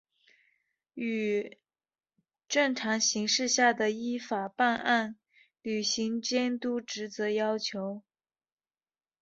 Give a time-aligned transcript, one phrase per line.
[0.95, 1.59] 与
[2.47, 5.15] 正常形势下的依法办案、
[5.61, 8.01] 履行监督职责要求